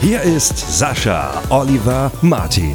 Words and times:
Hier 0.00 0.20
ist 0.22 0.78
Sascha 0.78 1.42
Oliver 1.50 2.12
Martin. 2.22 2.74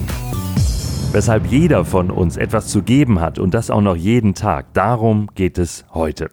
Weshalb 1.12 1.46
jeder 1.48 1.86
von 1.86 2.10
uns 2.10 2.36
etwas 2.36 2.68
zu 2.68 2.82
geben 2.82 3.22
hat 3.22 3.40
und 3.40 3.54
das 3.54 3.70
auch 3.70 3.82
noch 3.82 3.96
jeden 3.96 4.34
Tag. 4.34 4.74
Darum 4.74 5.28
geht 5.36 5.58
es 5.58 5.86
heute. 5.94 6.32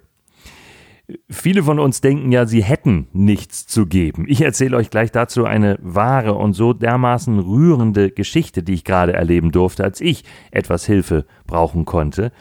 Viele 1.30 1.62
von 1.62 1.78
uns 1.78 2.00
denken 2.00 2.32
ja, 2.32 2.46
sie 2.46 2.62
hätten 2.62 3.08
nichts 3.12 3.66
zu 3.66 3.86
geben. 3.86 4.24
Ich 4.28 4.40
erzähle 4.40 4.76
euch 4.76 4.90
gleich 4.90 5.12
dazu 5.12 5.44
eine 5.44 5.78
wahre 5.80 6.34
und 6.34 6.54
so 6.54 6.72
dermaßen 6.72 7.38
rührende 7.38 8.10
Geschichte, 8.10 8.62
die 8.62 8.74
ich 8.74 8.84
gerade 8.84 9.12
erleben 9.12 9.52
durfte, 9.52 9.84
als 9.84 10.00
ich 10.00 10.24
etwas 10.50 10.84
Hilfe 10.84 11.26
brauchen 11.46 11.84
konnte. 11.84 12.32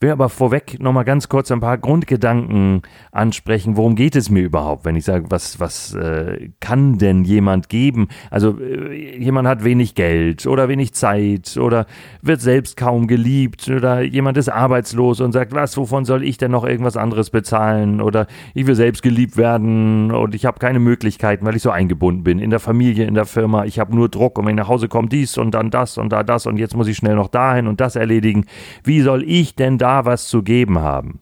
Will 0.00 0.12
aber 0.12 0.28
vorweg 0.28 0.78
nochmal 0.78 1.04
ganz 1.04 1.28
kurz 1.28 1.50
ein 1.50 1.58
paar 1.58 1.76
Grundgedanken 1.76 2.82
ansprechen. 3.10 3.76
Worum 3.76 3.96
geht 3.96 4.14
es 4.14 4.30
mir 4.30 4.44
überhaupt, 4.44 4.84
wenn 4.84 4.94
ich 4.94 5.04
sage, 5.04 5.24
was, 5.30 5.58
was 5.58 5.92
äh, 5.96 6.50
kann 6.60 6.98
denn 6.98 7.24
jemand 7.24 7.68
geben? 7.68 8.06
Also 8.30 8.60
äh, 8.60 9.18
jemand 9.18 9.48
hat 9.48 9.64
wenig 9.64 9.96
Geld 9.96 10.46
oder 10.46 10.68
wenig 10.68 10.94
Zeit 10.94 11.56
oder 11.56 11.86
wird 12.22 12.40
selbst 12.40 12.76
kaum 12.76 13.08
geliebt 13.08 13.68
oder 13.68 14.00
jemand 14.02 14.36
ist 14.38 14.48
arbeitslos 14.48 15.20
und 15.20 15.32
sagt, 15.32 15.52
was, 15.52 15.76
wovon 15.76 16.04
soll 16.04 16.22
ich 16.22 16.38
denn 16.38 16.52
noch 16.52 16.64
irgendwas 16.64 16.96
anderes 16.96 17.30
bezahlen? 17.30 18.00
Oder 18.00 18.28
ich 18.54 18.68
will 18.68 18.76
selbst 18.76 19.02
geliebt 19.02 19.36
werden 19.36 20.12
und 20.12 20.32
ich 20.32 20.46
habe 20.46 20.60
keine 20.60 20.78
Möglichkeiten, 20.78 21.44
weil 21.44 21.56
ich 21.56 21.62
so 21.62 21.70
eingebunden 21.70 22.22
bin 22.22 22.38
in 22.38 22.50
der 22.50 22.60
Familie, 22.60 23.04
in 23.04 23.14
der 23.14 23.26
Firma. 23.26 23.64
Ich 23.64 23.80
habe 23.80 23.96
nur 23.96 24.08
Druck 24.08 24.38
und 24.38 24.46
wenn 24.46 24.52
ich 24.52 24.62
nach 24.62 24.68
Hause 24.68 24.86
komme, 24.86 25.08
dies 25.08 25.36
und 25.38 25.56
dann 25.56 25.72
das 25.72 25.98
und 25.98 26.10
da 26.12 26.22
das 26.22 26.46
und 26.46 26.56
jetzt 26.56 26.76
muss 26.76 26.86
ich 26.86 26.96
schnell 26.96 27.16
noch 27.16 27.26
dahin 27.26 27.66
und 27.66 27.80
das 27.80 27.96
erledigen. 27.96 28.44
Wie 28.84 29.00
soll 29.00 29.24
ich 29.26 29.56
denn 29.56 29.76
da 29.76 29.87
da 29.88 30.04
was 30.04 30.28
zu 30.28 30.42
geben 30.42 30.80
haben. 30.80 31.20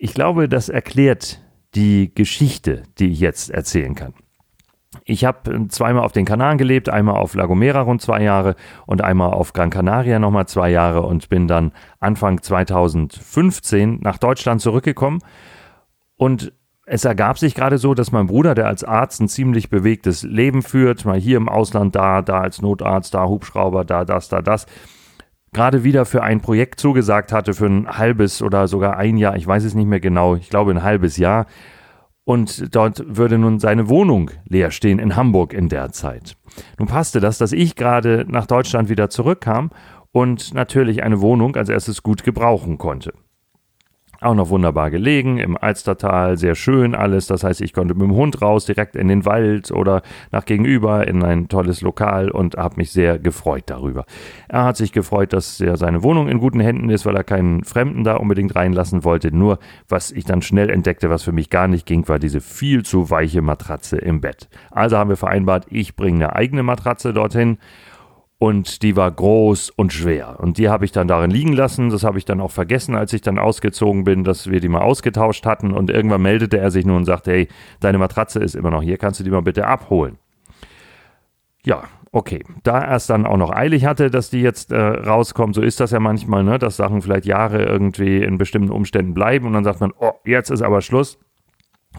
Ich 0.00 0.12
glaube, 0.12 0.48
das 0.48 0.68
erklärt 0.68 1.40
die 1.76 2.12
Geschichte, 2.12 2.82
die 2.98 3.12
ich 3.12 3.20
jetzt 3.20 3.50
erzählen 3.50 3.94
kann. 3.94 4.12
Ich 5.04 5.24
habe 5.24 5.68
zweimal 5.68 6.02
auf 6.02 6.10
den 6.10 6.26
Kanaren 6.26 6.58
gelebt, 6.58 6.88
einmal 6.88 7.14
auf 7.14 7.34
La 7.34 7.46
Gomera 7.46 7.82
rund 7.82 8.02
zwei 8.02 8.22
Jahre 8.22 8.56
und 8.86 9.02
einmal 9.02 9.32
auf 9.32 9.52
Gran 9.52 9.70
Canaria 9.70 10.18
nochmal 10.18 10.48
zwei 10.48 10.68
Jahre 10.70 11.02
und 11.02 11.28
bin 11.28 11.46
dann 11.46 11.70
Anfang 12.00 12.42
2015 12.42 14.00
nach 14.02 14.18
Deutschland 14.18 14.60
zurückgekommen. 14.60 15.20
Und 16.16 16.52
es 16.86 17.04
ergab 17.04 17.38
sich 17.38 17.54
gerade 17.54 17.78
so, 17.78 17.94
dass 17.94 18.10
mein 18.10 18.26
Bruder, 18.26 18.56
der 18.56 18.66
als 18.66 18.82
Arzt 18.82 19.20
ein 19.20 19.28
ziemlich 19.28 19.70
bewegtes 19.70 20.24
Leben 20.24 20.62
führt, 20.62 21.04
mal 21.04 21.18
hier 21.18 21.36
im 21.36 21.48
Ausland 21.48 21.94
da, 21.94 22.20
da 22.20 22.40
als 22.40 22.60
Notarzt, 22.60 23.14
da 23.14 23.28
Hubschrauber, 23.28 23.84
da 23.84 24.04
das, 24.04 24.28
da 24.28 24.42
das, 24.42 24.66
gerade 25.52 25.84
wieder 25.84 26.06
für 26.06 26.22
ein 26.22 26.40
Projekt 26.40 26.80
zugesagt 26.80 27.32
hatte, 27.32 27.54
für 27.54 27.66
ein 27.66 27.86
halbes 27.86 28.42
oder 28.42 28.68
sogar 28.68 28.96
ein 28.96 29.16
Jahr, 29.16 29.36
ich 29.36 29.46
weiß 29.46 29.64
es 29.64 29.74
nicht 29.74 29.86
mehr 29.86 30.00
genau, 30.00 30.34
ich 30.34 30.50
glaube 30.50 30.70
ein 30.72 30.82
halbes 30.82 31.16
Jahr. 31.16 31.46
Und 32.24 32.74
dort 32.74 33.02
würde 33.06 33.36
nun 33.36 33.58
seine 33.58 33.88
Wohnung 33.88 34.30
leer 34.48 34.70
stehen 34.70 34.98
in 35.00 35.16
Hamburg 35.16 35.52
in 35.52 35.68
der 35.68 35.90
Zeit. 35.90 36.36
Nun 36.78 36.86
passte 36.86 37.20
das, 37.20 37.38
dass 37.38 37.52
ich 37.52 37.74
gerade 37.74 38.24
nach 38.28 38.46
Deutschland 38.46 38.88
wieder 38.88 39.10
zurückkam 39.10 39.70
und 40.12 40.54
natürlich 40.54 41.02
eine 41.02 41.20
Wohnung 41.20 41.56
als 41.56 41.68
erstes 41.68 42.02
gut 42.02 42.22
gebrauchen 42.22 42.78
konnte. 42.78 43.12
Auch 44.22 44.36
noch 44.36 44.50
wunderbar 44.50 44.92
gelegen, 44.92 45.38
im 45.38 45.56
Alstertal, 45.56 46.38
sehr 46.38 46.54
schön 46.54 46.94
alles. 46.94 47.26
Das 47.26 47.42
heißt, 47.42 47.60
ich 47.60 47.72
konnte 47.72 47.94
mit 47.94 48.04
dem 48.04 48.14
Hund 48.14 48.40
raus, 48.40 48.66
direkt 48.66 48.94
in 48.94 49.08
den 49.08 49.26
Wald 49.26 49.72
oder 49.72 50.02
nach 50.30 50.44
gegenüber 50.44 51.08
in 51.08 51.24
ein 51.24 51.48
tolles 51.48 51.80
Lokal 51.80 52.30
und 52.30 52.56
habe 52.56 52.76
mich 52.76 52.92
sehr 52.92 53.18
gefreut 53.18 53.64
darüber. 53.66 54.04
Er 54.48 54.62
hat 54.62 54.76
sich 54.76 54.92
gefreut, 54.92 55.32
dass 55.32 55.60
er 55.60 55.76
seine 55.76 56.04
Wohnung 56.04 56.28
in 56.28 56.38
guten 56.38 56.60
Händen 56.60 56.88
ist, 56.88 57.04
weil 57.04 57.16
er 57.16 57.24
keinen 57.24 57.64
Fremden 57.64 58.04
da 58.04 58.14
unbedingt 58.14 58.54
reinlassen 58.54 59.02
wollte. 59.02 59.34
Nur, 59.34 59.58
was 59.88 60.12
ich 60.12 60.24
dann 60.24 60.40
schnell 60.40 60.70
entdeckte, 60.70 61.10
was 61.10 61.24
für 61.24 61.32
mich 61.32 61.50
gar 61.50 61.66
nicht 61.66 61.84
ging, 61.84 62.06
war 62.06 62.20
diese 62.20 62.40
viel 62.40 62.84
zu 62.84 63.10
weiche 63.10 63.42
Matratze 63.42 63.96
im 63.96 64.20
Bett. 64.20 64.48
Also 64.70 64.98
haben 64.98 65.10
wir 65.10 65.16
vereinbart, 65.16 65.66
ich 65.68 65.96
bringe 65.96 66.26
eine 66.26 66.36
eigene 66.36 66.62
Matratze 66.62 67.12
dorthin 67.12 67.58
und 68.42 68.82
die 68.82 68.96
war 68.96 69.08
groß 69.08 69.70
und 69.70 69.92
schwer. 69.92 70.40
Und 70.40 70.58
die 70.58 70.68
habe 70.68 70.84
ich 70.84 70.90
dann 70.90 71.06
darin 71.06 71.30
liegen 71.30 71.52
lassen. 71.52 71.90
Das 71.90 72.02
habe 72.02 72.18
ich 72.18 72.24
dann 72.24 72.40
auch 72.40 72.50
vergessen, 72.50 72.96
als 72.96 73.12
ich 73.12 73.20
dann 73.20 73.38
ausgezogen 73.38 74.02
bin, 74.02 74.24
dass 74.24 74.50
wir 74.50 74.58
die 74.58 74.66
mal 74.66 74.80
ausgetauscht 74.80 75.46
hatten. 75.46 75.72
Und 75.72 75.90
irgendwann 75.90 76.22
meldete 76.22 76.58
er 76.58 76.72
sich 76.72 76.84
nur 76.84 76.96
und 76.96 77.04
sagte, 77.04 77.30
hey, 77.30 77.48
deine 77.78 77.98
Matratze 77.98 78.40
ist 78.40 78.56
immer 78.56 78.72
noch 78.72 78.82
hier, 78.82 78.98
kannst 78.98 79.20
du 79.20 79.24
die 79.24 79.30
mal 79.30 79.42
bitte 79.42 79.68
abholen? 79.68 80.18
Ja, 81.64 81.84
okay. 82.10 82.44
Da 82.64 82.80
er 82.80 82.96
es 82.96 83.06
dann 83.06 83.26
auch 83.26 83.36
noch 83.36 83.52
eilig 83.52 83.84
hatte, 83.84 84.10
dass 84.10 84.30
die 84.30 84.40
jetzt 84.40 84.72
äh, 84.72 84.76
rauskommt, 84.76 85.54
so 85.54 85.62
ist 85.62 85.78
das 85.78 85.92
ja 85.92 86.00
manchmal, 86.00 86.42
ne, 86.42 86.58
dass 86.58 86.76
Sachen 86.76 87.00
vielleicht 87.00 87.26
Jahre 87.26 87.62
irgendwie 87.62 88.24
in 88.24 88.38
bestimmten 88.38 88.72
Umständen 88.72 89.14
bleiben 89.14 89.46
und 89.46 89.52
dann 89.52 89.62
sagt 89.62 89.80
man, 89.80 89.92
oh, 89.96 90.14
jetzt 90.24 90.50
ist 90.50 90.62
aber 90.62 90.82
Schluss 90.82 91.16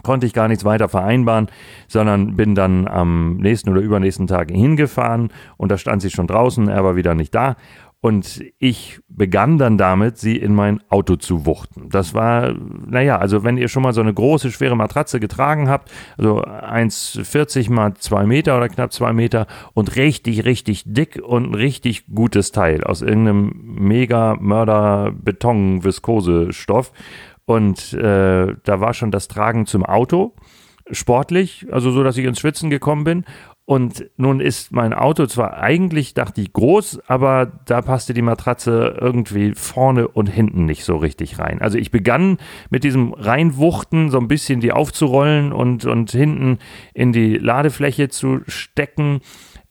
konnte 0.02 0.26
ich 0.26 0.32
gar 0.32 0.48
nichts 0.48 0.64
weiter 0.64 0.88
vereinbaren, 0.88 1.48
sondern 1.88 2.36
bin 2.36 2.54
dann 2.54 2.88
am 2.88 3.36
nächsten 3.36 3.70
oder 3.70 3.80
übernächsten 3.80 4.26
Tag 4.26 4.50
hingefahren 4.50 5.30
und 5.56 5.70
da 5.70 5.78
stand 5.78 6.02
sie 6.02 6.10
schon 6.10 6.26
draußen, 6.26 6.68
er 6.68 6.84
war 6.84 6.96
wieder 6.96 7.14
nicht 7.14 7.34
da. 7.34 7.56
Und 8.04 8.44
ich 8.58 9.00
begann 9.08 9.56
dann 9.56 9.78
damit, 9.78 10.18
sie 10.18 10.36
in 10.36 10.54
mein 10.54 10.82
Auto 10.90 11.16
zu 11.16 11.46
wuchten. 11.46 11.88
Das 11.88 12.12
war, 12.12 12.52
naja, 12.52 13.16
also 13.16 13.44
wenn 13.44 13.56
ihr 13.56 13.68
schon 13.68 13.82
mal 13.82 13.94
so 13.94 14.02
eine 14.02 14.12
große, 14.12 14.50
schwere 14.50 14.76
Matratze 14.76 15.20
getragen 15.20 15.70
habt, 15.70 15.90
also 16.18 16.42
1,40 16.42 17.72
mal 17.72 17.94
2 17.94 18.26
Meter 18.26 18.58
oder 18.58 18.68
knapp 18.68 18.92
2 18.92 19.14
Meter 19.14 19.46
und 19.72 19.96
richtig, 19.96 20.44
richtig 20.44 20.82
dick 20.84 21.18
und 21.24 21.52
ein 21.52 21.54
richtig 21.54 22.04
gutes 22.14 22.52
Teil 22.52 22.84
aus 22.84 23.00
irgendeinem 23.00 23.52
mega 23.64 24.36
Mörder 24.38 25.10
Beton 25.10 25.82
Viskose 25.82 26.52
Stoff 26.52 26.92
und 27.46 27.94
äh, 27.94 28.54
da 28.64 28.80
war 28.80 28.92
schon 28.92 29.12
das 29.12 29.28
Tragen 29.28 29.64
zum 29.64 29.82
Auto 29.82 30.34
sportlich, 30.90 31.66
also 31.70 31.90
so, 31.90 32.02
dass 32.02 32.18
ich 32.18 32.24
ins 32.24 32.40
Schwitzen 32.40 32.70
gekommen 32.70 33.04
bin. 33.04 33.24
Und 33.66 34.10
nun 34.18 34.40
ist 34.40 34.72
mein 34.72 34.92
Auto 34.92 35.24
zwar 35.24 35.56
eigentlich, 35.56 36.12
dachte 36.12 36.42
ich, 36.42 36.52
groß, 36.52 37.00
aber 37.06 37.46
da 37.64 37.80
passte 37.80 38.12
die 38.12 38.20
Matratze 38.20 38.98
irgendwie 39.00 39.54
vorne 39.54 40.06
und 40.06 40.26
hinten 40.26 40.66
nicht 40.66 40.84
so 40.84 40.96
richtig 40.96 41.38
rein. 41.38 41.62
Also 41.62 41.78
ich 41.78 41.90
begann 41.90 42.36
mit 42.68 42.84
diesem 42.84 43.14
Reinwuchten 43.14 44.10
so 44.10 44.18
ein 44.18 44.28
bisschen 44.28 44.60
die 44.60 44.72
aufzurollen 44.72 45.52
und, 45.52 45.86
und 45.86 46.10
hinten 46.10 46.58
in 46.92 47.12
die 47.12 47.38
Ladefläche 47.38 48.10
zu 48.10 48.40
stecken 48.48 49.20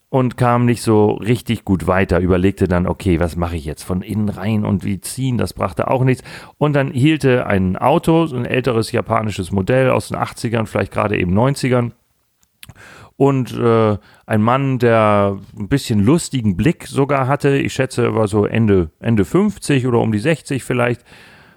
und 0.10 0.38
kam 0.38 0.66
nicht 0.66 0.82
so 0.82 1.12
richtig 1.12 1.64
gut 1.64 1.86
weiter. 1.86 2.20
Überlegte 2.20 2.68
dann, 2.68 2.88
okay, 2.88 3.20
was 3.20 3.36
mache 3.36 3.56
ich 3.56 3.66
jetzt 3.66 3.84
von 3.84 4.02
innen 4.02 4.30
rein 4.30 4.66
und 4.66 4.84
wie 4.84 5.02
ziehen, 5.02 5.38
das 5.38 5.54
brachte 5.54 5.88
auch 5.88 6.04
nichts. 6.04 6.24
Und 6.58 6.74
dann 6.74 6.92
hielte 6.92 7.46
ein 7.46 7.78
Auto, 7.78 8.26
so 8.26 8.36
ein 8.36 8.46
älteres 8.46 8.92
japanisches 8.92 9.52
Modell 9.52 9.92
aus 9.92 10.08
den 10.10 10.18
80ern, 10.18 10.66
vielleicht 10.66 10.92
gerade 10.92 11.20
eben 11.20 11.38
90ern. 11.38 11.92
Und 13.16 13.58
äh, 13.58 13.98
ein 14.26 14.42
Mann, 14.42 14.80
der 14.80 15.38
ein 15.58 15.68
bisschen 15.68 16.04
lustigen 16.04 16.58
Blick 16.58 16.88
sogar 16.88 17.28
hatte, 17.28 17.58
ich 17.58 17.74
schätze, 17.74 18.16
war 18.16 18.28
so 18.28 18.46
Ende, 18.46 18.92
Ende 19.00 19.24
50 19.26 19.86
oder 19.86 20.00
um 20.00 20.12
die 20.12 20.20
60 20.20 20.64
vielleicht, 20.64 21.04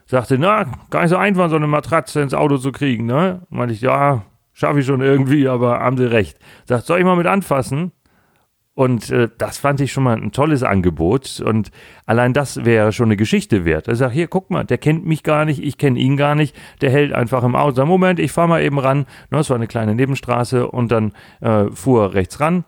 sagte, 0.06 0.38
na, 0.38 0.66
gar 0.90 1.02
nicht 1.02 1.10
so 1.10 1.16
einfach, 1.16 1.50
so 1.50 1.56
eine 1.56 1.66
Matratze 1.66 2.20
ins 2.20 2.34
Auto 2.34 2.58
zu 2.58 2.72
kriegen, 2.72 3.06
ne? 3.06 3.42
Meinte 3.48 3.74
ich, 3.74 3.80
ja, 3.80 4.22
schaffe 4.52 4.80
ich 4.80 4.86
schon 4.86 5.00
irgendwie, 5.00 5.48
aber 5.48 5.80
haben 5.80 5.96
Sie 5.96 6.10
recht. 6.10 6.38
Sagt, 6.66 6.86
soll 6.86 6.98
ich 6.98 7.04
mal 7.04 7.16
mit 7.16 7.26
anfassen? 7.26 7.92
Und 8.76 9.10
äh, 9.10 9.30
das 9.38 9.56
fand 9.56 9.80
ich 9.80 9.90
schon 9.90 10.04
mal 10.04 10.18
ein 10.18 10.32
tolles 10.32 10.62
Angebot. 10.62 11.40
Und 11.40 11.70
allein 12.04 12.34
das 12.34 12.66
wäre 12.66 12.92
schon 12.92 13.06
eine 13.06 13.16
Geschichte 13.16 13.64
wert. 13.64 13.88
Er 13.88 13.96
sagt, 13.96 14.12
hier, 14.12 14.28
guck 14.28 14.50
mal, 14.50 14.64
der 14.64 14.76
kennt 14.76 15.06
mich 15.06 15.22
gar 15.22 15.46
nicht, 15.46 15.64
ich 15.64 15.78
kenne 15.78 15.98
ihn 15.98 16.18
gar 16.18 16.34
nicht. 16.34 16.54
Der 16.82 16.90
hält 16.90 17.14
einfach 17.14 17.42
im 17.42 17.56
Auto. 17.56 17.76
Sagt, 17.76 17.88
Moment, 17.88 18.20
ich 18.20 18.32
fahre 18.32 18.48
mal 18.48 18.62
eben 18.62 18.78
ran. 18.78 19.06
Das 19.30 19.48
war 19.48 19.56
eine 19.56 19.66
kleine 19.66 19.94
Nebenstraße 19.94 20.68
und 20.68 20.92
dann 20.92 21.12
äh, 21.40 21.70
fuhr 21.70 22.02
er 22.02 22.14
rechts 22.14 22.38
ran 22.38 22.64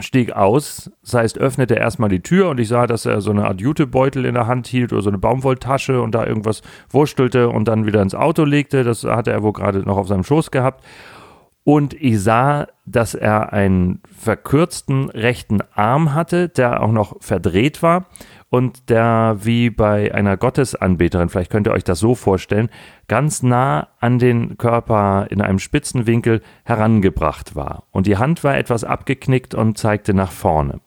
stieg 0.00 0.32
aus, 0.32 0.90
das 1.02 1.14
heißt, 1.14 1.38
öffnete 1.38 1.74
erstmal 1.74 2.08
die 2.08 2.22
Tür 2.22 2.48
und 2.48 2.58
ich 2.58 2.68
sah, 2.68 2.86
dass 2.86 3.04
er 3.04 3.20
so 3.20 3.30
eine 3.30 3.44
Art 3.44 3.60
Jutebeutel 3.60 4.24
in 4.24 4.34
der 4.34 4.46
Hand 4.46 4.66
hielt 4.66 4.90
oder 4.92 5.02
so 5.02 5.10
eine 5.10 5.18
Baumwolltasche 5.18 6.00
und 6.00 6.14
da 6.14 6.26
irgendwas 6.26 6.62
wurstelte 6.88 7.50
und 7.50 7.68
dann 7.68 7.84
wieder 7.84 8.00
ins 8.00 8.14
Auto 8.14 8.44
legte. 8.44 8.84
Das 8.84 9.04
hatte 9.04 9.32
er 9.32 9.42
wohl 9.42 9.52
gerade 9.52 9.80
noch 9.80 9.98
auf 9.98 10.08
seinem 10.08 10.24
Schoß 10.24 10.50
gehabt. 10.50 10.82
Und 11.64 11.94
ich 11.94 12.20
sah, 12.20 12.66
dass 12.86 13.14
er 13.14 13.52
einen 13.52 14.00
verkürzten 14.18 15.10
rechten 15.10 15.62
Arm 15.74 16.12
hatte, 16.14 16.48
der 16.48 16.82
auch 16.82 16.90
noch 16.90 17.16
verdreht 17.20 17.82
war. 17.82 18.06
und 18.52 18.90
der 18.90 19.38
wie 19.40 19.70
bei 19.70 20.14
einer 20.14 20.36
Gottesanbeterin, 20.36 21.30
vielleicht 21.30 21.50
könnt 21.50 21.66
ihr 21.66 21.72
euch 21.72 21.84
das 21.84 22.00
so 22.00 22.14
vorstellen, 22.14 22.68
ganz 23.08 23.42
nah 23.42 23.88
an 23.98 24.18
den 24.18 24.58
Körper 24.58 25.26
in 25.30 25.40
einem 25.40 25.58
spitzen 25.58 26.06
Winkel 26.06 26.42
herangebracht 26.64 27.56
war. 27.56 27.84
Und 27.92 28.06
die 28.06 28.18
Hand 28.18 28.44
war 28.44 28.58
etwas 28.58 28.84
abgeknickt 28.84 29.54
und 29.54 29.78
zeigte 29.78 30.12
nach 30.12 30.30
vorne. 30.30 30.82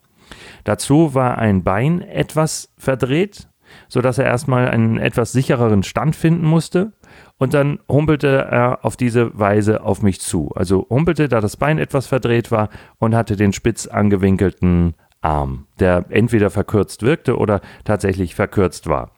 Dazu 0.62 1.12
war 1.14 1.38
ein 1.38 1.64
Bein 1.64 2.02
etwas 2.02 2.72
verdreht, 2.78 3.48
so 3.88 4.00
dass 4.00 4.18
er 4.18 4.26
erstmal 4.26 4.68
einen 4.68 4.98
etwas 4.98 5.32
sichereren 5.32 5.82
Stand 5.82 6.14
finden 6.14 6.46
musste. 6.46 6.92
Und 7.38 7.52
dann 7.52 7.80
humpelte 7.88 8.28
er 8.28 8.84
auf 8.84 8.96
diese 8.96 9.38
Weise 9.38 9.82
auf 9.82 10.02
mich 10.02 10.20
zu. 10.20 10.50
Also 10.54 10.86
humpelte, 10.88 11.28
da 11.28 11.40
das 11.40 11.56
Bein 11.56 11.78
etwas 11.78 12.06
verdreht 12.06 12.50
war 12.50 12.70
und 12.98 13.14
hatte 13.14 13.36
den 13.36 13.52
spitz 13.52 13.86
angewinkelten 13.86 14.94
Arm, 15.20 15.66
der 15.78 16.06
entweder 16.08 16.50
verkürzt 16.50 17.02
wirkte 17.02 17.36
oder 17.36 17.60
tatsächlich 17.84 18.34
verkürzt 18.34 18.88
war. 18.88 19.10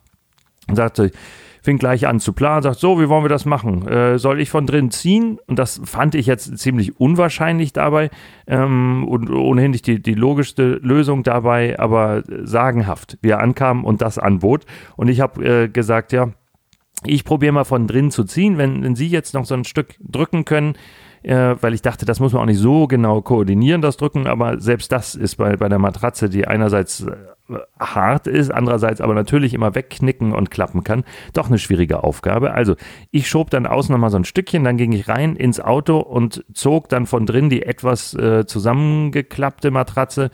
Und 0.69 0.77
sagte, 0.77 1.13
fing 1.63 1.79
gleich 1.79 2.07
an 2.07 2.21
zu 2.21 2.33
planen, 2.33 2.63
sagt, 2.63 2.79
so, 2.79 3.01
wie 3.01 3.09
wollen 3.09 3.25
wir 3.25 3.29
das 3.29 3.45
machen? 3.45 3.87
Äh, 3.87 4.19
soll 4.19 4.41
ich 4.41 4.51
von 4.51 4.67
drin 4.67 4.91
ziehen? 4.91 5.39
Und 5.47 5.59
das 5.59 5.81
fand 5.85 6.15
ich 6.15 6.27
jetzt 6.27 6.59
ziemlich 6.59 6.99
unwahrscheinlich 6.99 7.73
dabei 7.73 8.11
ähm, 8.47 9.07
und 9.07 9.31
ohnehin 9.31 9.73
nicht 9.73 9.87
die, 9.87 10.01
die 10.01 10.15
logischste 10.15 10.81
Lösung 10.83 11.23
dabei, 11.23 11.79
aber 11.79 12.23
sagenhaft, 12.43 13.19
wie 13.23 13.31
er 13.31 13.41
ankam 13.41 13.85
und 13.85 14.03
das 14.03 14.19
anbot. 14.19 14.65
Und 14.97 15.09
ich 15.09 15.21
habe 15.21 15.45
äh, 15.45 15.69
gesagt, 15.69 16.13
ja, 16.13 16.31
ich 17.05 17.25
probiere 17.25 17.53
mal 17.53 17.65
von 17.65 17.87
drin 17.87 18.11
zu 18.11 18.25
ziehen. 18.25 18.59
Wenn, 18.59 18.83
wenn 18.83 18.97
Sie 18.97 19.09
jetzt 19.09 19.35
noch 19.35 19.45
so 19.45 19.55
ein 19.55 19.65
Stück 19.65 19.97
drücken 20.01 20.45
können, 20.45 20.75
äh, 21.23 21.57
weil 21.61 21.75
ich 21.75 21.83
dachte, 21.83 22.07
das 22.07 22.21
muss 22.21 22.33
man 22.33 22.43
auch 22.43 22.47
nicht 22.47 22.59
so 22.59 22.87
genau 22.87 23.23
koordinieren, 23.23 23.83
das 23.83 23.97
Drücken, 23.97 24.27
aber 24.27 24.61
selbst 24.61 24.93
das 24.93 25.15
ist 25.15 25.37
bei, 25.37 25.57
bei 25.57 25.69
der 25.69 25.79
Matratze, 25.79 26.29
die 26.29 26.47
einerseits 26.47 27.03
äh, 27.03 27.17
hart 27.79 28.27
ist, 28.27 28.51
andererseits 28.51 29.01
aber 29.01 29.15
natürlich 29.15 29.55
immer 29.55 29.75
wegknicken 29.75 30.33
und 30.33 30.51
klappen 30.51 30.85
kann, 30.85 31.05
doch 31.33 31.49
eine 31.49 31.59
schwierige 31.59 32.05
Aufgabe. 32.05 32.53
Also 32.53 32.77
ich 33.11 33.29
schob 33.29 33.51
dann 33.51 33.67
außen 33.67 33.93
nochmal 33.93 34.11
so 34.11 34.19
ein 34.19 34.25
Stückchen, 34.25 34.65
dann 34.65 34.77
ging 34.77 34.93
ich 34.93 35.09
rein 35.09 35.35
ins 35.35 35.61
Auto 35.61 35.99
und 35.99 36.45
zog 36.53 36.89
dann 36.89 37.07
von 37.07 37.27
drin 37.27 37.51
die 37.51 37.63
etwas 37.63 38.15
äh, 38.15 38.47
zusammengeklappte 38.47 39.71
Matratze 39.71 40.31